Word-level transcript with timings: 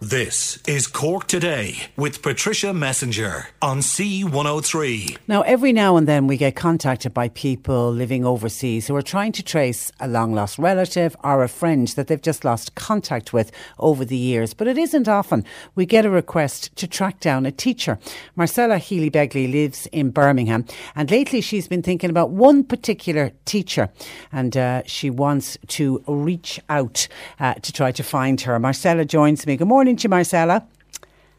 This 0.00 0.62
is 0.64 0.86
Cork 0.86 1.26
Today 1.26 1.90
with 1.96 2.22
Patricia 2.22 2.72
Messenger 2.72 3.48
on 3.60 3.80
C103. 3.80 5.18
Now, 5.26 5.42
every 5.42 5.72
now 5.72 5.96
and 5.96 6.06
then 6.06 6.28
we 6.28 6.36
get 6.36 6.54
contacted 6.54 7.12
by 7.12 7.30
people 7.30 7.90
living 7.90 8.24
overseas 8.24 8.86
who 8.86 8.94
are 8.94 9.02
trying 9.02 9.32
to 9.32 9.42
trace 9.42 9.90
a 9.98 10.06
long 10.06 10.34
lost 10.34 10.56
relative 10.56 11.16
or 11.24 11.42
a 11.42 11.48
friend 11.48 11.88
that 11.88 12.06
they've 12.06 12.22
just 12.22 12.44
lost 12.44 12.76
contact 12.76 13.32
with 13.32 13.50
over 13.80 14.04
the 14.04 14.16
years. 14.16 14.54
But 14.54 14.68
it 14.68 14.78
isn't 14.78 15.08
often 15.08 15.44
we 15.74 15.84
get 15.84 16.06
a 16.06 16.10
request 16.10 16.76
to 16.76 16.86
track 16.86 17.18
down 17.18 17.44
a 17.44 17.50
teacher. 17.50 17.98
Marcella 18.36 18.78
Healy 18.78 19.10
Begley 19.10 19.50
lives 19.50 19.86
in 19.86 20.10
Birmingham, 20.10 20.64
and 20.94 21.10
lately 21.10 21.40
she's 21.40 21.66
been 21.66 21.82
thinking 21.82 22.08
about 22.08 22.30
one 22.30 22.62
particular 22.62 23.32
teacher, 23.46 23.88
and 24.30 24.56
uh, 24.56 24.84
she 24.86 25.10
wants 25.10 25.58
to 25.66 26.04
reach 26.06 26.60
out 26.68 27.08
uh, 27.40 27.54
to 27.54 27.72
try 27.72 27.90
to 27.90 28.04
find 28.04 28.42
her. 28.42 28.60
Marcella 28.60 29.04
joins 29.04 29.44
me. 29.44 29.56
Good 29.56 29.66
morning 29.66 29.87
to 29.96 30.04
you, 30.04 30.08
Marcella. 30.08 30.66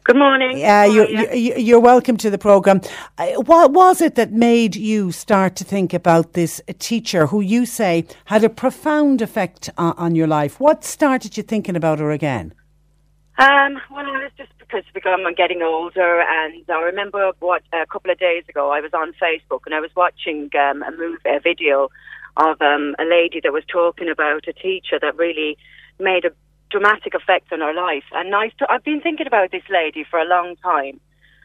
Good 0.04 0.16
morning. 0.16 0.64
Uh, 0.64 0.84
you, 0.84 1.06
you, 1.32 1.54
you're 1.56 1.80
welcome 1.80 2.16
to 2.16 2.30
the 2.30 2.38
programme. 2.38 2.80
Uh, 3.18 3.32
what 3.34 3.72
was 3.72 4.00
it 4.00 4.14
that 4.14 4.32
made 4.32 4.74
you 4.74 5.12
start 5.12 5.56
to 5.56 5.64
think 5.64 5.92
about 5.92 6.32
this 6.32 6.60
teacher 6.78 7.26
who 7.26 7.40
you 7.40 7.66
say 7.66 8.06
had 8.24 8.42
a 8.42 8.48
profound 8.48 9.20
effect 9.20 9.68
on, 9.76 9.92
on 9.98 10.14
your 10.14 10.26
life? 10.26 10.58
What 10.58 10.84
started 10.84 11.36
you 11.36 11.42
thinking 11.42 11.76
about 11.76 11.98
her 11.98 12.10
again? 12.10 12.54
Um, 13.38 13.80
well, 13.90 14.06
it 14.06 14.12
was 14.12 14.32
just 14.36 14.52
because 14.68 14.84
I'm 15.04 15.34
getting 15.34 15.62
older, 15.62 16.20
and 16.20 16.64
I 16.68 16.80
remember 16.80 17.32
what 17.40 17.62
a 17.72 17.86
couple 17.86 18.10
of 18.10 18.18
days 18.18 18.44
ago 18.48 18.70
I 18.70 18.80
was 18.80 18.92
on 18.92 19.12
Facebook 19.12 19.60
and 19.66 19.74
I 19.74 19.80
was 19.80 19.90
watching 19.96 20.50
um, 20.54 20.82
a 20.82 20.90
movie, 20.90 21.18
a 21.26 21.40
video 21.40 21.90
of 22.36 22.60
um, 22.60 22.94
a 22.98 23.04
lady 23.04 23.40
that 23.42 23.52
was 23.52 23.64
talking 23.66 24.08
about 24.08 24.46
a 24.46 24.52
teacher 24.52 24.98
that 25.00 25.16
really 25.16 25.58
made 25.98 26.24
a 26.24 26.30
dramatic 26.70 27.14
effect 27.14 27.52
on 27.52 27.60
her 27.60 27.74
life. 27.74 28.04
And 28.12 28.34
I 28.34 28.50
I've 28.68 28.84
been 28.84 29.00
thinking 29.00 29.26
about 29.26 29.50
this 29.50 29.62
lady 29.70 30.04
for 30.08 30.18
a 30.18 30.24
long 30.24 30.56
time. 30.56 31.00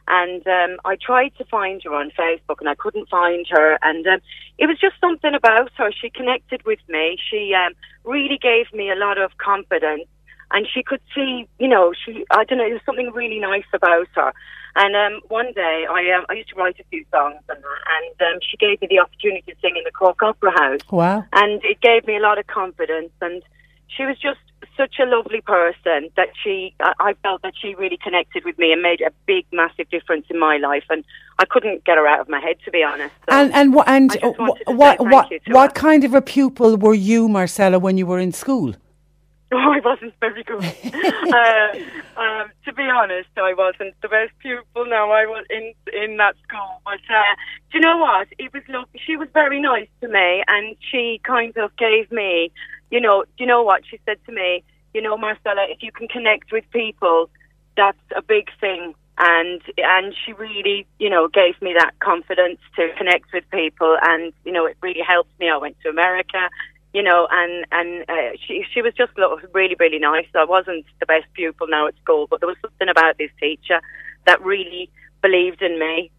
And 0.08 0.46
um, 0.46 0.78
I 0.84 0.96
tried 0.96 1.32
to 1.38 1.44
find 1.44 1.82
her 1.82 1.92
on 1.92 2.12
Facebook 2.12 2.60
and 2.60 2.68
I 2.68 2.76
couldn't 2.76 3.08
find 3.08 3.44
her. 3.50 3.76
And 3.82 4.06
um, 4.06 4.20
it 4.56 4.66
was 4.66 4.78
just 4.78 4.94
something 5.00 5.34
about 5.34 5.72
her. 5.76 5.90
She 5.90 6.10
connected 6.10 6.64
with 6.64 6.78
me. 6.88 7.18
She 7.28 7.52
um, 7.54 7.72
really 8.04 8.38
gave 8.40 8.72
me 8.72 8.90
a 8.90 8.94
lot 8.94 9.18
of 9.18 9.36
confidence. 9.38 10.06
And 10.52 10.64
she 10.72 10.84
could 10.84 11.00
see, 11.12 11.48
you 11.58 11.66
know, 11.66 11.92
she, 11.92 12.24
I 12.30 12.44
don't 12.44 12.58
know, 12.58 12.64
there 12.64 12.74
was 12.74 12.82
something 12.86 13.10
really 13.12 13.40
nice 13.40 13.66
about 13.72 14.06
her. 14.14 14.32
And 14.76 14.94
um, 14.94 15.22
one 15.28 15.52
day, 15.54 15.86
I 15.90 16.16
um, 16.16 16.26
I 16.28 16.34
used 16.34 16.50
to 16.50 16.54
write 16.54 16.78
a 16.78 16.84
few 16.90 17.02
songs, 17.10 17.40
and, 17.48 17.58
and 17.58 18.34
um, 18.34 18.40
she 18.42 18.58
gave 18.58 18.78
me 18.82 18.88
the 18.90 18.98
opportunity 18.98 19.42
to 19.50 19.54
sing 19.62 19.74
in 19.74 19.84
the 19.84 19.90
Cork 19.90 20.22
Opera 20.22 20.52
House. 20.52 20.80
Wow! 20.90 21.24
And 21.32 21.64
it 21.64 21.80
gave 21.80 22.06
me 22.06 22.14
a 22.14 22.20
lot 22.20 22.38
of 22.38 22.46
confidence, 22.46 23.10
and 23.22 23.42
she 23.88 24.04
was 24.04 24.18
just 24.18 24.38
such 24.76 24.94
a 25.00 25.06
lovely 25.06 25.40
person 25.40 26.10
that 26.16 26.28
she, 26.42 26.74
I 26.80 27.14
felt 27.22 27.42
that 27.42 27.54
she 27.60 27.74
really 27.74 27.98
connected 27.98 28.44
with 28.44 28.58
me 28.58 28.72
and 28.72 28.82
made 28.82 29.00
a 29.00 29.10
big, 29.26 29.44
massive 29.52 29.88
difference 29.90 30.26
in 30.30 30.38
my 30.38 30.56
life. 30.56 30.84
And 30.90 31.04
I 31.38 31.44
couldn't 31.44 31.84
get 31.84 31.98
her 31.98 32.06
out 32.06 32.20
of 32.20 32.28
my 32.28 32.40
head, 32.40 32.56
to 32.64 32.70
be 32.70 32.82
honest. 32.82 33.14
So 33.28 33.36
and 33.36 33.52
and 33.52 33.74
what 33.74 33.88
and 33.88 34.10
what 34.36 34.58
what 34.66 35.00
what, 35.00 35.32
what 35.48 35.74
kind 35.74 36.04
of 36.04 36.14
a 36.14 36.22
pupil 36.22 36.76
were 36.76 36.94
you, 36.94 37.28
Marcella, 37.28 37.78
when 37.78 37.98
you 37.98 38.06
were 38.06 38.18
in 38.18 38.32
school? 38.32 38.74
Oh, 39.52 39.58
I 39.58 39.78
wasn't 39.78 40.12
very 40.18 40.42
good. 40.42 40.58
uh, 40.64 42.20
um, 42.20 42.50
to 42.64 42.72
be 42.72 42.82
honest, 42.82 43.28
I 43.36 43.54
wasn't 43.54 43.94
the 44.02 44.08
best 44.08 44.32
pupil. 44.40 44.86
Now 44.86 45.12
I 45.12 45.24
was 45.26 45.46
in 45.48 45.72
in 45.92 46.16
that 46.16 46.34
school, 46.42 46.80
but 46.84 46.94
uh, 47.08 47.34
do 47.70 47.78
you 47.78 47.80
know 47.80 47.96
what? 47.96 48.26
It 48.40 48.52
was 48.52 48.64
lovely. 48.68 49.00
She 49.06 49.16
was 49.16 49.28
very 49.32 49.60
nice 49.60 49.86
to 50.00 50.08
me, 50.08 50.42
and 50.48 50.74
she 50.90 51.20
kind 51.22 51.56
of 51.58 51.70
gave 51.76 52.10
me, 52.10 52.50
you 52.90 53.00
know, 53.00 53.24
do 53.24 53.44
you 53.44 53.46
know 53.46 53.62
what 53.62 53.82
she 53.88 53.98
said 54.04 54.18
to 54.26 54.32
me? 54.32 54.62
You 54.94 55.02
know, 55.02 55.16
Marcella, 55.16 55.66
if 55.68 55.82
you 55.82 55.92
can 55.92 56.08
connect 56.08 56.52
with 56.52 56.64
people, 56.70 57.30
that's 57.76 57.98
a 58.16 58.22
big 58.22 58.48
thing. 58.60 58.94
And 59.18 59.62
and 59.78 60.14
she 60.24 60.32
really, 60.34 60.86
you 60.98 61.08
know, 61.08 61.28
gave 61.28 61.60
me 61.62 61.74
that 61.78 61.98
confidence 62.00 62.60
to 62.76 62.88
connect 62.98 63.32
with 63.32 63.44
people, 63.50 63.96
and 64.02 64.32
you 64.44 64.52
know, 64.52 64.66
it 64.66 64.76
really 64.82 65.00
helped 65.00 65.30
me. 65.40 65.48
I 65.48 65.56
went 65.56 65.76
to 65.82 65.88
America 65.88 66.50
you 66.96 67.02
know, 67.02 67.28
and 67.30 67.66
and 67.72 68.08
uh, 68.08 68.36
she 68.46 68.64
she 68.72 68.80
was 68.80 68.94
just 68.94 69.12
really 69.52 69.76
really 69.78 69.98
nice. 69.98 70.24
I 70.34 70.44
wasn't 70.44 70.86
the 70.98 71.04
best 71.04 71.26
pupil 71.34 71.66
now 71.68 71.86
at 71.88 71.94
school, 72.02 72.26
but 72.26 72.40
there 72.40 72.48
was 72.48 72.56
something 72.62 72.88
about 72.88 73.18
this 73.18 73.30
teacher 73.38 73.82
that 74.24 74.42
really 74.42 74.88
believed 75.20 75.60
in 75.60 75.78
me. 75.78 76.10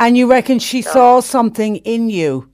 And 0.00 0.16
you 0.16 0.30
reckon 0.30 0.58
she 0.58 0.80
so, 0.80 0.90
saw 0.90 1.20
something 1.20 1.76
in 1.76 2.08
you? 2.08 2.50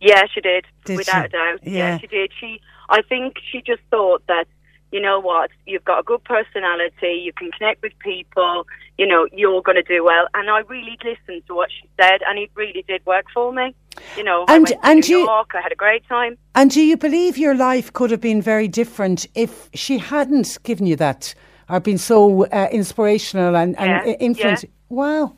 Yeah, 0.00 0.24
she 0.34 0.40
did, 0.40 0.64
did 0.84 0.96
without 0.96 1.22
she? 1.22 1.26
a 1.26 1.28
doubt. 1.28 1.60
Yeah. 1.62 1.72
yeah, 1.72 1.98
she 1.98 2.06
did. 2.08 2.32
She, 2.40 2.60
I 2.90 3.02
think, 3.02 3.36
she 3.50 3.62
just 3.62 3.82
thought 3.90 4.26
that 4.26 4.46
you 4.92 5.00
know 5.00 5.20
what, 5.20 5.50
you've 5.66 5.84
got 5.84 6.00
a 6.00 6.02
good 6.02 6.22
personality, 6.24 7.22
you 7.24 7.32
can 7.32 7.50
connect 7.52 7.80
with 7.82 7.92
people, 8.00 8.66
you 8.98 9.06
know, 9.06 9.28
you're 9.32 9.62
going 9.62 9.76
to 9.76 9.82
do 9.82 10.04
well. 10.04 10.26
And 10.34 10.50
I 10.50 10.60
really 10.60 10.98
listened 11.04 11.46
to 11.46 11.54
what 11.54 11.70
she 11.70 11.88
said, 11.96 12.22
and 12.26 12.38
it 12.38 12.50
really 12.54 12.84
did 12.88 13.04
work 13.06 13.26
for 13.32 13.52
me. 13.52 13.74
You 14.16 14.24
know, 14.24 14.44
and, 14.48 14.50
I 14.50 14.58
went 14.58 14.68
to 14.68 14.86
and 14.86 15.08
New 15.08 15.18
you, 15.18 15.24
York, 15.24 15.52
I 15.54 15.60
had 15.60 15.72
a 15.72 15.76
great 15.76 16.06
time. 16.08 16.36
And 16.54 16.70
do 16.70 16.80
you 16.80 16.96
believe 16.96 17.38
your 17.38 17.54
life 17.54 17.92
could 17.92 18.10
have 18.10 18.20
been 18.20 18.42
very 18.42 18.66
different 18.66 19.26
if 19.34 19.68
she 19.74 19.98
hadn't 19.98 20.58
given 20.64 20.86
you 20.86 20.96
that, 20.96 21.34
or 21.68 21.80
been 21.80 21.98
so 21.98 22.46
uh, 22.46 22.68
inspirational 22.72 23.56
and, 23.56 23.78
and 23.78 23.90
Yeah, 23.90 24.12
influenced? 24.14 24.64
yeah. 24.64 24.70
Wow. 24.88 25.36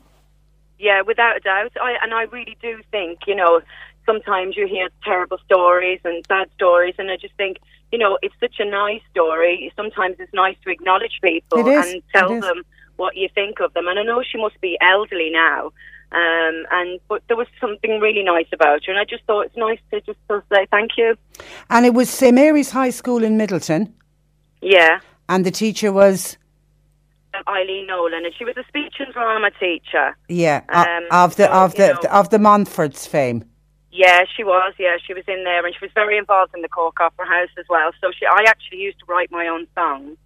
Yeah, 0.79 1.01
without 1.01 1.37
a 1.37 1.39
doubt. 1.39 1.73
I, 1.79 1.95
and 2.01 2.13
I 2.13 2.23
really 2.23 2.57
do 2.61 2.81
think, 2.91 3.19
you 3.27 3.35
know, 3.35 3.61
sometimes 4.05 4.55
you 4.57 4.67
hear 4.67 4.89
terrible 5.03 5.37
stories 5.45 5.99
and 6.03 6.25
sad 6.27 6.49
stories, 6.55 6.95
and 6.97 7.09
I 7.11 7.17
just 7.17 7.33
think, 7.35 7.57
you 7.91 7.97
know, 7.99 8.17
it's 8.21 8.35
such 8.39 8.55
a 8.59 8.65
nice 8.65 9.01
story. 9.11 9.71
Sometimes 9.75 10.15
it's 10.19 10.33
nice 10.33 10.55
to 10.63 10.71
acknowledge 10.71 11.19
people 11.21 11.67
and 11.67 12.01
tell 12.13 12.39
them 12.39 12.63
what 12.97 13.15
you 13.17 13.29
think 13.33 13.59
of 13.59 13.73
them. 13.73 13.87
And 13.87 13.97
I 13.99 14.03
know 14.03 14.23
she 14.23 14.37
must 14.37 14.59
be 14.61 14.77
elderly 14.81 15.29
now, 15.31 15.67
um, 16.11 16.65
and 16.71 16.99
but 17.07 17.23
there 17.27 17.37
was 17.37 17.47
something 17.59 17.99
really 17.99 18.23
nice 18.23 18.47
about 18.53 18.85
her, 18.85 18.91
and 18.91 18.99
I 18.99 19.05
just 19.05 19.23
thought 19.25 19.47
it's 19.47 19.57
nice 19.57 19.79
to 19.91 20.01
just 20.01 20.19
sort 20.27 20.39
of 20.39 20.45
say 20.53 20.67
thank 20.71 20.91
you. 20.97 21.15
And 21.69 21.85
it 21.85 21.93
was 21.93 22.09
St 22.09 22.33
Mary's 22.35 22.71
High 22.71 22.91
School 22.91 23.23
in 23.23 23.37
Midleton, 23.37 23.91
Yeah. 24.61 24.99
and 25.29 25.45
the 25.45 25.51
teacher 25.51 25.91
was, 25.91 26.37
Eileen 27.47 27.87
Nolan, 27.87 28.25
and 28.25 28.33
she 28.37 28.45
was 28.45 28.55
a 28.57 28.63
speech 28.67 28.95
and 28.99 29.11
drama 29.13 29.49
teacher. 29.59 30.15
yeah, 30.29 30.61
Um, 30.69 31.03
of 31.11 31.35
the 31.35 31.45
so, 31.47 31.51
of 31.51 31.75
the 31.75 31.87
know- 31.93 32.09
of 32.11 32.29
the 32.29 32.37
Montforts 32.39 33.07
fame. 33.07 33.43
Yeah, 33.95 34.23
she 34.35 34.43
was. 34.43 34.73
Yeah, 34.79 34.97
she 35.05 35.13
was 35.13 35.23
in 35.27 35.43
there, 35.43 35.63
and 35.63 35.75
she 35.75 35.85
was 35.85 35.91
very 35.93 36.17
involved 36.17 36.55
in 36.55 36.63
the 36.63 36.67
Cork 36.67 36.99
Opera 36.99 37.27
House 37.27 37.53
as 37.59 37.65
well. 37.69 37.91
So 38.01 38.09
she, 38.11 38.25
I 38.25 38.43
actually 38.47 38.79
used 38.79 38.97
to 38.99 39.05
write 39.05 39.29
my 39.31 39.47
own 39.47 39.67
songs, 39.75 40.17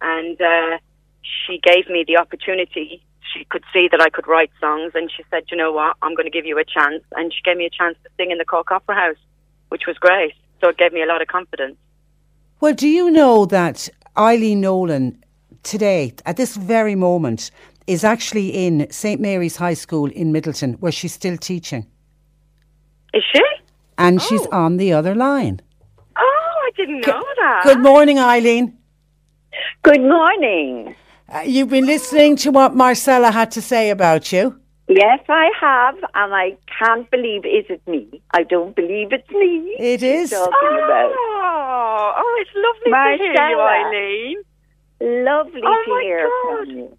and 0.00 0.40
uh, 0.40 0.78
she 1.22 1.58
gave 1.60 1.90
me 1.90 2.04
the 2.06 2.16
opportunity. 2.16 3.02
She 3.34 3.44
could 3.44 3.64
see 3.72 3.88
that 3.90 4.00
I 4.00 4.08
could 4.08 4.28
write 4.28 4.52
songs, 4.60 4.92
and 4.94 5.10
she 5.10 5.24
said, 5.30 5.42
"You 5.50 5.56
know 5.56 5.72
what? 5.72 5.96
I'm 6.00 6.14
going 6.14 6.26
to 6.26 6.30
give 6.30 6.46
you 6.46 6.58
a 6.58 6.64
chance." 6.64 7.02
And 7.16 7.34
she 7.34 7.42
gave 7.42 7.56
me 7.56 7.66
a 7.66 7.70
chance 7.70 7.96
to 8.04 8.10
sing 8.16 8.30
in 8.30 8.38
the 8.38 8.44
Cork 8.44 8.70
Opera 8.70 8.94
House, 8.94 9.22
which 9.70 9.82
was 9.88 9.98
great. 9.98 10.34
So 10.60 10.68
it 10.68 10.78
gave 10.78 10.92
me 10.92 11.02
a 11.02 11.06
lot 11.06 11.20
of 11.20 11.26
confidence. 11.26 11.76
Well, 12.60 12.72
do 12.72 12.86
you 12.86 13.10
know 13.10 13.46
that 13.46 13.88
Eileen 14.16 14.60
Nolan 14.60 15.24
today, 15.64 16.14
at 16.24 16.36
this 16.36 16.56
very 16.56 16.94
moment, 16.94 17.50
is 17.88 18.04
actually 18.04 18.50
in 18.50 18.88
St 18.92 19.20
Mary's 19.20 19.56
High 19.56 19.74
School 19.74 20.06
in 20.06 20.32
Midleton, 20.32 20.78
where 20.78 20.92
she's 20.92 21.14
still 21.14 21.36
teaching. 21.36 21.84
Is 23.14 23.22
she? 23.32 23.42
And 23.96 24.20
she's 24.22 24.46
Oh. 24.52 24.56
on 24.64 24.76
the 24.76 24.92
other 24.92 25.14
line. 25.14 25.60
Oh, 26.16 26.54
I 26.66 26.70
didn't 26.76 27.06
know 27.06 27.22
that. 27.40 27.62
Good 27.64 27.80
morning, 27.80 28.18
Eileen. 28.18 28.76
Good 29.82 30.00
morning. 30.02 30.94
Uh, 31.32 31.40
you've 31.44 31.68
been 31.70 31.86
listening 31.86 32.36
to 32.36 32.50
what 32.50 32.74
Marcella 32.74 33.30
had 33.30 33.50
to 33.52 33.62
say 33.62 33.90
about 33.90 34.32
you. 34.32 34.58
Yes, 34.88 35.20
I 35.28 35.50
have, 35.60 35.96
and 36.14 36.34
I 36.34 36.56
can't 36.78 37.10
believe 37.10 37.44
is 37.44 37.66
it 37.68 37.82
me. 37.86 38.22
I 38.32 38.42
don't 38.44 38.74
believe 38.74 39.12
it's 39.12 39.28
me. 39.30 39.76
It 39.78 40.02
is. 40.02 40.30
Talking 40.30 40.78
about. 40.84 41.12
Oh, 41.14 42.14
oh, 42.16 42.38
it's 42.40 42.50
lovely 42.54 42.92
to 43.18 43.22
hear 43.22 43.32
you, 43.50 43.56
Marcella. 43.56 43.88
Eileen. 43.88 44.36
Lovely 45.00 45.60
Oh, 45.64 45.82
to 45.84 45.90
my 45.90 46.02
hear 46.02 46.26
God. 46.28 46.58
from 46.66 46.70
you. 46.70 46.97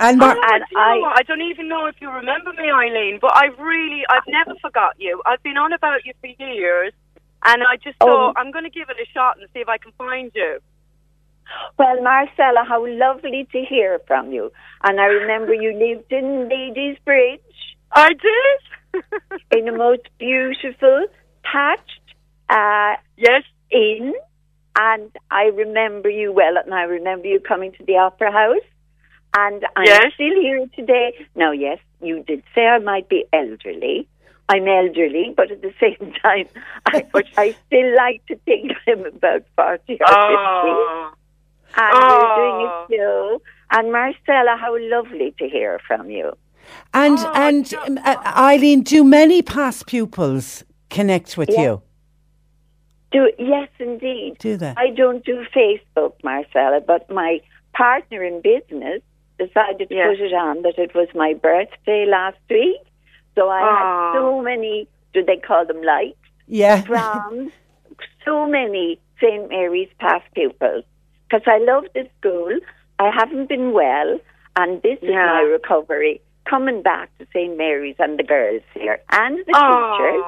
And 0.00 0.18
Mar- 0.18 0.36
Oh, 0.36 0.40
And 0.52 0.64
do 0.64 0.66
you 0.72 0.76
know 0.78 0.82
I- 0.82 0.98
what? 0.98 1.18
I 1.18 1.22
don't 1.22 1.42
even 1.42 1.68
know 1.68 1.86
if 1.86 2.00
you 2.00 2.10
remember 2.10 2.52
me, 2.52 2.70
Eileen, 2.70 3.18
but 3.20 3.36
I 3.36 3.46
really, 3.58 4.04
I've 4.08 4.26
never 4.26 4.54
forgot 4.60 4.94
you. 4.98 5.22
I've 5.24 5.42
been 5.42 5.56
on 5.56 5.72
about 5.72 6.04
you 6.04 6.12
for 6.20 6.26
years, 6.26 6.92
and 7.44 7.62
I 7.62 7.76
just 7.76 7.96
Oh. 8.00 8.06
thought 8.06 8.34
I'm 8.36 8.50
going 8.50 8.64
to 8.64 8.70
give 8.70 8.90
it 8.90 8.96
a 9.00 9.06
shot 9.12 9.38
and 9.38 9.48
see 9.54 9.60
if 9.60 9.68
I 9.68 9.78
can 9.78 9.92
find 9.92 10.32
you. 10.34 10.58
Well, 11.78 12.02
Marcella, 12.02 12.64
how 12.66 12.86
lovely 12.86 13.46
to 13.52 13.64
hear 13.64 14.00
from 14.06 14.32
you. 14.32 14.50
And 14.82 15.00
I 15.00 15.04
remember 15.06 15.52
you 15.54 15.72
lived 15.74 16.10
in 16.12 16.48
Ladysbridge 16.48 17.40
I 17.92 18.10
did. 18.14 19.02
in 19.50 19.68
a 19.68 19.72
most 19.72 20.08
beautiful, 20.18 21.06
thatched 21.52 22.00
uh, 22.48 22.94
yes. 23.16 23.42
inn. 23.70 24.14
And 24.76 25.10
I 25.30 25.44
remember 25.54 26.08
you 26.08 26.32
well, 26.32 26.56
and 26.56 26.72
I 26.74 26.82
remember 26.82 27.26
you 27.28 27.38
coming 27.40 27.72
to 27.72 27.84
the 27.84 27.96
Opera 27.98 28.32
House. 28.32 28.66
And 29.36 29.64
I'm 29.76 29.84
Yes. 29.86 30.12
still 30.14 30.40
here 30.40 30.66
today. 30.76 31.26
Now, 31.34 31.50
yes, 31.52 31.78
you 32.00 32.22
did 32.22 32.42
say 32.54 32.66
I 32.66 32.78
might 32.78 33.08
be 33.08 33.24
elderly. 33.32 34.06
I'm 34.48 34.68
elderly, 34.68 35.32
but 35.36 35.50
at 35.50 35.62
the 35.62 35.72
same 35.80 36.12
time, 36.22 36.46
I, 36.86 37.04
I 37.36 37.56
still 37.66 37.96
like 37.96 38.24
to 38.26 38.36
think 38.44 38.72
I'm 38.86 39.06
about 39.06 39.42
40 39.56 39.64
or 39.64 39.78
50. 39.78 39.98
Oh. 40.06 41.12
And 41.76 41.94
Oh. 41.96 42.08
we're 42.18 42.36
doing 42.42 42.66
a 42.66 43.02
show. 43.02 43.42
And 43.70 43.90
Marcella, 43.90 44.56
how 44.60 44.76
lovely 44.78 45.34
to 45.38 45.48
hear 45.48 45.80
from 45.86 46.10
you. 46.10 46.32
and 46.92 47.18
Oh, 47.18 47.32
and 47.34 47.74
um, 47.74 47.98
uh, 48.04 48.16
Eileen, 48.36 48.82
do 48.82 49.02
many 49.02 49.42
past 49.42 49.86
pupils 49.86 50.62
connect 50.90 51.36
with 51.36 51.50
Yeah. 51.50 51.62
you? 51.62 51.82
Do 53.10 53.32
yes, 53.38 53.68
indeed. 53.80 54.36
Do 54.38 54.56
they? 54.56 54.74
I 54.76 54.90
don't 54.90 55.24
do 55.24 55.44
Facebook, 55.54 56.12
Marcella, 56.22 56.80
but 56.80 57.10
my 57.10 57.40
partner 57.72 58.22
in 58.22 58.40
business 58.40 59.02
decided 59.38 59.88
to 59.88 59.94
Yeah. 59.94 60.08
put 60.08 60.20
it 60.20 60.32
on 60.32 60.62
that 60.62 60.78
it 60.78 60.94
was 60.94 61.08
my 61.14 61.34
birthday 61.34 62.06
last 62.06 62.38
week. 62.50 62.80
So 63.34 63.48
I 63.48 63.60
Aw. 63.60 64.12
had 64.12 64.18
so 64.20 64.40
many, 64.40 64.88
do 65.12 65.22
they 65.24 65.36
call 65.36 65.64
them 65.66 65.82
likes, 65.82 66.16
Yeah. 66.46 66.82
from 66.82 67.52
so 68.24 68.46
many 68.46 68.98
St. 69.20 69.48
Mary's 69.48 69.88
past 69.98 70.24
pupils. 70.34 70.84
Because 71.28 71.46
I 71.46 71.58
love 71.58 71.84
the 71.94 72.08
school. 72.18 72.58
I 72.98 73.10
haven't 73.10 73.48
been 73.48 73.72
well, 73.72 74.20
and 74.56 74.80
this 74.82 74.98
is 75.02 75.10
my 75.10 75.40
recovery. 75.40 76.20
Coming 76.48 76.82
back 76.82 77.10
to 77.18 77.26
St. 77.32 77.56
Mary's 77.56 77.96
and 77.98 78.18
the 78.18 78.22
girls 78.22 78.62
here 78.74 79.00
and 79.10 79.38
the 79.38 79.44
teachers. 79.44 80.24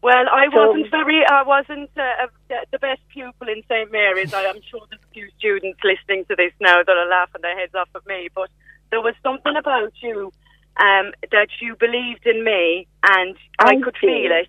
Well, 0.00 0.28
I 0.30 0.48
So- 0.52 0.68
wasn't 0.68 0.90
very. 0.90 1.24
I 1.26 1.42
wasn't 1.42 1.90
uh, 1.96 2.28
the 2.70 2.78
best 2.78 3.00
pupil 3.08 3.48
in 3.48 3.62
St 3.68 3.90
Mary's. 3.90 4.32
I 4.32 4.42
am 4.44 4.60
sure 4.62 4.80
there's 4.90 5.02
a 5.02 5.12
few 5.12 5.28
students 5.38 5.80
listening 5.82 6.24
to 6.26 6.36
this 6.36 6.52
now 6.60 6.82
that 6.82 6.96
are 6.96 7.06
laughing 7.08 7.42
their 7.42 7.58
heads 7.58 7.74
off 7.74 7.88
at 7.94 8.06
me. 8.06 8.28
But 8.34 8.48
there 8.90 9.00
was 9.00 9.14
something 9.22 9.56
about 9.56 9.92
you 10.00 10.32
um, 10.76 11.12
that 11.32 11.48
you 11.60 11.74
believed 11.76 12.26
in 12.26 12.44
me, 12.44 12.86
and 13.02 13.36
I, 13.58 13.70
I 13.70 13.80
could 13.80 13.96
feel 14.00 14.30
it. 14.30 14.48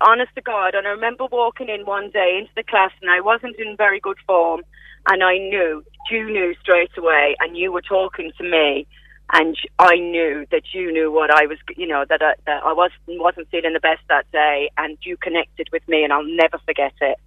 Honest 0.00 0.32
to 0.36 0.40
God, 0.40 0.74
and 0.74 0.86
I 0.86 0.90
remember 0.90 1.26
walking 1.30 1.68
in 1.68 1.84
one 1.84 2.10
day 2.10 2.38
into 2.40 2.52
the 2.56 2.62
class, 2.62 2.92
and 3.02 3.10
I 3.10 3.20
wasn't 3.20 3.56
in 3.58 3.76
very 3.76 3.98
good 4.00 4.16
form, 4.26 4.62
and 5.08 5.22
I 5.24 5.36
knew 5.38 5.84
you 6.10 6.24
knew 6.30 6.54
straight 6.62 6.96
away, 6.96 7.34
and 7.40 7.56
you 7.56 7.72
were 7.72 7.82
talking 7.82 8.30
to 8.38 8.44
me, 8.44 8.86
and 9.32 9.56
I 9.78 9.96
knew 9.96 10.46
that 10.50 10.62
you 10.72 10.92
knew 10.92 11.12
what 11.12 11.30
I 11.30 11.46
was, 11.46 11.58
you 11.76 11.86
know, 11.86 12.04
that 12.08 12.22
I, 12.22 12.34
that 12.46 12.62
I 12.64 12.72
wasn't 12.72 13.20
wasn't 13.20 13.48
feeling 13.50 13.74
the 13.74 13.80
best 13.80 14.00
that 14.08 14.30
day, 14.32 14.70
and 14.78 14.96
you 15.02 15.16
connected 15.16 15.68
with 15.72 15.86
me, 15.88 16.04
and 16.04 16.12
I'll 16.12 16.24
never 16.24 16.58
forget 16.66 16.92
it. 17.00 17.18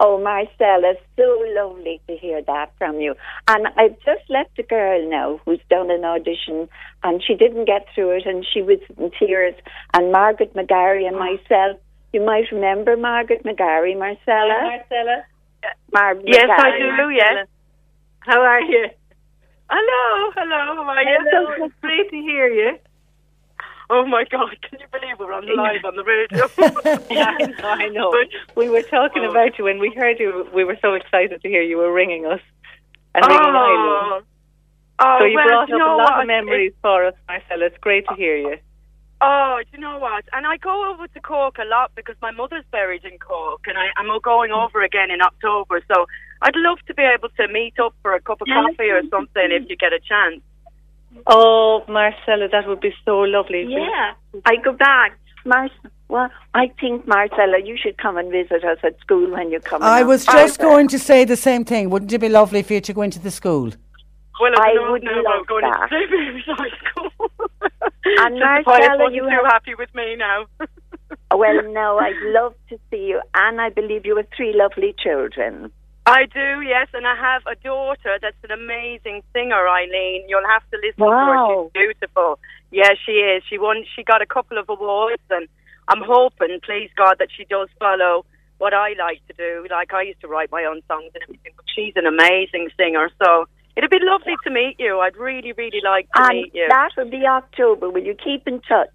Oh, 0.00 0.20
Marcella, 0.20 0.94
so 1.16 1.44
lovely 1.54 2.00
to 2.08 2.16
hear 2.16 2.42
that 2.42 2.72
from 2.78 2.98
you. 3.00 3.14
And 3.46 3.68
I've 3.76 3.96
just 4.04 4.28
left 4.28 4.58
a 4.58 4.64
girl 4.64 5.08
now 5.08 5.40
who's 5.44 5.60
done 5.70 5.88
an 5.88 6.04
audition 6.04 6.68
and 7.04 7.22
she 7.22 7.34
didn't 7.36 7.66
get 7.66 7.86
through 7.94 8.16
it 8.18 8.26
and 8.26 8.44
she 8.44 8.60
was 8.60 8.80
in 8.98 9.12
tears. 9.18 9.54
And 9.94 10.10
Margaret 10.10 10.52
McGarry 10.54 11.06
and 11.06 11.16
myself, 11.16 11.78
you 12.12 12.24
might 12.26 12.50
remember 12.50 12.96
Margaret 12.96 13.44
McGarry, 13.44 13.96
Marcella? 13.96 14.62
Marcella. 14.90 15.24
Margaret 15.92 16.24
Yes, 16.26 16.46
I 16.50 16.70
McGarry. 16.70 16.96
do. 16.96 17.10
Yes. 17.14 17.46
How 18.18 18.40
are 18.40 18.62
you? 18.62 18.86
Hello, 19.70 20.32
hello. 20.36 20.84
How 20.84 20.88
are 20.90 21.02
you? 21.02 21.18
Hello. 21.30 21.64
It's 21.66 21.74
great 21.80 22.10
to 22.10 22.16
hear 22.16 22.48
you. 22.48 22.78
Oh 23.90 24.06
my 24.06 24.24
God! 24.30 24.56
Can 24.62 24.78
you 24.80 24.86
believe 24.92 25.18
we're 25.18 25.32
on 25.32 25.46
live 25.56 25.84
on 25.84 25.96
the 25.96 26.04
radio? 26.04 26.48
Yeah, 27.10 27.36
I 27.64 27.88
know, 27.88 28.10
But- 28.10 28.56
we 28.56 28.68
were 28.68 28.82
talking 28.82 29.24
Oh. 29.24 29.30
about 29.30 29.58
you 29.58 29.64
when 29.64 29.78
we 29.78 29.90
heard 29.94 30.18
you. 30.18 30.48
We 30.54 30.64
were 30.64 30.76
so 30.80 30.94
excited 30.94 31.42
to 31.42 31.48
hear 31.48 31.62
you 31.62 31.76
were 31.78 31.92
ringing 31.92 32.24
us 32.26 32.40
and 33.14 33.24
ringing 33.26 33.40
Eileen. 33.40 33.54
oh, 33.54 34.22
oh, 35.00 35.18
So 35.18 35.24
you 35.24 35.36
well, 35.36 35.46
brought 35.46 35.62
up 35.64 35.68
you 35.68 35.78
know 35.78 35.96
a 35.96 35.98
lot 35.98 36.12
what? 36.12 36.20
of 36.22 36.26
memories 36.26 36.72
for 36.82 37.06
us, 37.06 37.14
Marcella. 37.28 37.66
It's 37.66 37.78
great 37.78 38.06
to 38.06 38.12
oh. 38.12 38.16
hear 38.16 38.36
you. 38.36 38.56
Oh, 39.20 39.60
do 39.62 39.68
you 39.72 39.78
know 39.80 39.98
what? 39.98 40.24
And 40.32 40.46
I 40.46 40.56
go 40.58 40.90
over 40.92 41.06
to 41.08 41.20
Cork 41.20 41.56
a 41.58 41.64
lot 41.64 41.92
because 41.94 42.16
my 42.20 42.30
mother's 42.30 42.64
buried 42.70 43.04
in 43.04 43.18
Cork, 43.18 43.62
and 43.66 43.78
I, 43.78 43.86
I'm 43.96 44.08
going 44.20 44.50
over 44.50 44.82
again 44.82 45.10
in 45.10 45.22
October. 45.22 45.82
So 45.88 46.06
I'd 46.44 46.54
love 46.56 46.78
to 46.88 46.94
be 46.94 47.02
able 47.02 47.30
to 47.40 47.48
meet 47.48 47.74
up 47.80 47.94
for 48.02 48.14
a 48.14 48.20
cup 48.20 48.40
of 48.42 48.46
coffee 48.46 48.90
or 48.90 49.00
something 49.10 49.48
if 49.50 49.68
you 49.70 49.76
get 49.76 49.92
a 49.94 49.98
chance. 50.00 50.40
Oh, 51.26 51.82
Marcella, 51.88 52.48
that 52.52 52.68
would 52.68 52.80
be 52.80 52.92
so 53.04 53.20
lovely. 53.20 53.64
Yeah, 53.68 54.12
I 54.44 54.56
go 54.56 54.72
back. 54.72 55.18
Mar- 55.46 55.70
well, 56.08 56.28
I 56.52 56.70
think, 56.80 57.06
Marcella, 57.06 57.58
you 57.64 57.76
should 57.82 57.96
come 57.98 58.16
and 58.18 58.30
visit 58.30 58.62
us 58.64 58.78
at 58.82 58.98
school 59.00 59.30
when 59.32 59.50
you 59.50 59.60
come. 59.60 59.82
I 59.82 59.98
along. 60.00 60.08
was 60.08 60.26
just 60.26 60.58
going 60.60 60.88
to 60.88 60.98
say 60.98 61.24
the 61.24 61.36
same 61.36 61.64
thing. 61.64 61.88
Wouldn't 61.90 62.12
it 62.12 62.18
be 62.18 62.28
lovely 62.28 62.62
for 62.62 62.74
you 62.74 62.80
to 62.82 62.92
go 62.92 63.02
into 63.02 63.18
the 63.20 63.30
school? 63.30 63.70
Well, 64.40 64.52
I 64.58 64.70
I 64.70 64.74
don't 64.74 64.92
would 64.92 65.02
know 65.02 65.12
love 65.12 65.24
about 65.24 65.46
going 65.46 65.64
that. 65.64 65.88
to 65.88 65.96
St. 65.96 66.10
Mary's 66.10 66.44
High 66.46 66.78
School. 66.90 67.10
And 68.18 68.36
Just 68.38 68.64
the 68.64 68.70
Marcella, 68.70 68.98
wasn't 68.98 69.14
you 69.14 69.22
too 69.22 69.44
happy 69.46 69.74
with 69.76 69.94
me 69.94 70.16
now. 70.16 70.46
Well, 71.32 71.62
no, 71.72 71.98
I'd 71.98 72.20
love 72.34 72.54
to 72.70 72.78
see 72.90 73.06
you. 73.06 73.22
And 73.34 73.60
I 73.60 73.70
believe 73.70 74.04
you 74.04 74.16
have 74.16 74.26
three 74.36 74.52
lovely 74.54 74.94
children. 74.98 75.70
I 76.06 76.26
do, 76.26 76.60
yes, 76.60 76.88
and 76.92 77.06
I 77.06 77.16
have 77.16 77.42
a 77.46 77.54
daughter 77.56 78.18
that's 78.20 78.36
an 78.44 78.50
amazing 78.50 79.22
singer, 79.32 79.66
Eileen. 79.66 80.24
You'll 80.28 80.46
have 80.46 80.62
to 80.70 80.76
listen 80.76 81.00
to 81.04 81.10
her. 81.10 81.64
She's 81.64 81.72
beautiful. 81.72 82.38
Yeah, 82.70 82.90
she 83.06 83.12
is. 83.12 83.42
She 83.48 83.56
won. 83.58 83.84
She 83.96 84.02
got 84.04 84.20
a 84.20 84.26
couple 84.26 84.58
of 84.58 84.68
awards, 84.68 85.22
and 85.30 85.48
I'm 85.88 86.02
hoping, 86.04 86.60
please 86.62 86.90
God, 86.96 87.16
that 87.20 87.28
she 87.34 87.44
does 87.46 87.68
follow 87.78 88.26
what 88.58 88.74
I 88.74 88.94
like 88.98 89.26
to 89.28 89.34
do. 89.36 89.66
Like 89.70 89.94
I 89.94 90.02
used 90.02 90.20
to 90.20 90.28
write 90.28 90.50
my 90.50 90.64
own 90.64 90.82
songs 90.88 91.10
and 91.14 91.22
everything, 91.22 91.52
but 91.56 91.64
she's 91.74 91.94
an 91.96 92.06
amazing 92.06 92.68
singer. 92.76 93.08
So 93.24 93.46
it'd 93.76 93.90
be 93.90 93.98
lovely 94.02 94.34
to 94.44 94.50
meet 94.50 94.76
you. 94.78 95.00
I'd 95.00 95.16
really, 95.16 95.52
really 95.52 95.80
like 95.82 96.06
to 96.16 96.22
And 96.22 96.36
meet 96.42 96.54
you. 96.54 96.66
that 96.68 96.90
will 96.98 97.10
be 97.10 97.24
October. 97.26 97.88
Will 97.88 98.04
you 98.04 98.14
keep 98.22 98.46
in 98.46 98.60
touch? 98.60 98.92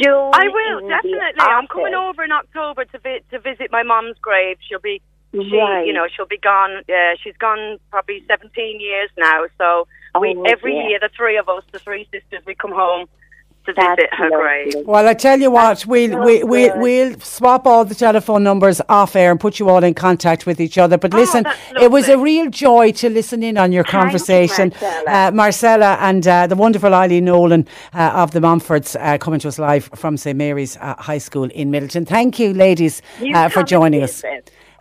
Joe 0.00 0.30
I 0.32 0.46
will 0.48 0.88
definitely. 0.88 1.20
I'm 1.38 1.66
coming 1.66 1.94
over 1.94 2.22
in 2.24 2.32
October 2.32 2.84
to 2.86 2.98
vi- 2.98 3.20
to 3.30 3.38
visit 3.40 3.70
my 3.72 3.82
mom's 3.82 4.16
grave. 4.22 4.56
She'll 4.66 4.80
be 4.80 5.02
she, 5.32 5.56
Right. 5.58 5.84
you 5.86 5.92
know, 5.92 6.06
she'll 6.14 6.26
be 6.26 6.38
gone. 6.38 6.82
Yeah, 6.88 7.14
she's 7.22 7.36
gone 7.38 7.78
probably 7.90 8.22
17 8.28 8.80
years 8.80 9.10
now. 9.18 9.44
So 9.58 9.86
we 10.20 10.34
Oh, 10.36 10.42
every 10.44 10.76
yeah. 10.76 10.88
year, 10.88 10.98
the 11.00 11.08
three 11.16 11.36
of 11.38 11.48
us, 11.48 11.64
the 11.72 11.78
three 11.78 12.06
sisters, 12.12 12.42
we 12.46 12.54
come 12.54 12.72
home 12.72 13.06
to 13.64 13.72
That's 13.72 13.94
visit 14.00 14.10
her 14.14 14.28
lovely. 14.28 14.72
grave. 14.72 14.86
Well, 14.88 15.06
I 15.06 15.14
tell 15.14 15.38
you 15.40 15.48
what, 15.52 15.86
we'll, 15.86 16.10
so 16.10 16.24
we, 16.26 16.42
we, 16.42 16.70
we'll 16.74 17.18
swap 17.20 17.64
all 17.64 17.84
the 17.84 17.94
telephone 17.94 18.42
numbers 18.42 18.80
off 18.88 19.14
air 19.14 19.30
and 19.30 19.38
put 19.38 19.60
you 19.60 19.68
all 19.68 19.84
in 19.84 19.94
contact 19.94 20.46
with 20.46 20.60
each 20.60 20.78
other. 20.78 20.98
But 20.98 21.14
Oh, 21.14 21.18
listen, 21.18 21.44
that's 21.44 21.58
it 21.80 21.90
was 21.92 22.08
a 22.08 22.18
real 22.18 22.50
joy 22.50 22.90
to 22.92 23.08
listen 23.08 23.40
in 23.44 23.56
on 23.56 23.70
your 23.70 23.84
Thank 23.84 23.92
you, 23.94 24.00
conversation. 24.00 24.70
Marcella. 24.80 25.28
Uh, 25.28 25.30
Marcella 25.30 25.96
and 26.00 26.26
uh, 26.26 26.46
the 26.48 26.56
wonderful 26.56 26.92
Eileen 26.92 27.24
Nolan 27.26 27.68
uh, 27.94 28.10
of 28.16 28.32
the 28.32 28.40
Montforts 28.40 28.96
uh, 28.96 29.16
coming 29.18 29.38
to 29.38 29.46
us 29.48 29.60
live 29.60 29.88
from 29.94 30.16
St 30.16 30.36
Mary's 30.36 30.76
uh, 30.78 30.96
High 30.98 31.18
School 31.18 31.44
in 31.44 31.70
Midleton. 31.70 32.04
Thank 32.06 32.40
you, 32.40 32.52
ladies, 32.52 33.00
You 33.20 33.36
uh, 33.36 33.48
for 33.48 33.62
joining 33.62 34.02
us. 34.02 34.22
visit. 34.22 34.50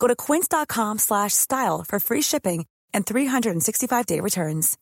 Go 0.00 0.08
to 0.08 0.16
quince.com 0.16 0.98
slash 0.98 1.34
style 1.34 1.84
for 1.86 2.00
free 2.00 2.22
shipping 2.22 2.66
and 2.92 3.06
365-day 3.06 4.18
returns. 4.18 4.76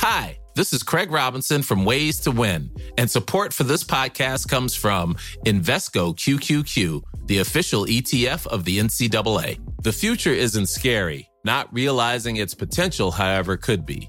Hi, 0.00 0.38
this 0.56 0.72
is 0.72 0.82
Craig 0.82 1.12
Robinson 1.12 1.62
from 1.62 1.84
Ways 1.84 2.18
to 2.20 2.32
Win, 2.32 2.70
and 2.98 3.08
support 3.08 3.52
for 3.52 3.62
this 3.62 3.84
podcast 3.84 4.48
comes 4.48 4.74
from 4.74 5.14
Invesco 5.46 6.16
QQQ, 6.16 7.02
the 7.26 7.38
official 7.38 7.84
ETF 7.86 8.46
of 8.48 8.64
the 8.64 8.78
NCAA. 8.78 9.60
The 9.82 9.92
future 9.92 10.32
isn't 10.32 10.66
scary. 10.66 11.28
Not 11.44 11.72
realizing 11.72 12.36
its 12.36 12.54
potential, 12.54 13.10
however, 13.10 13.56
could 13.58 13.84
be. 13.84 14.08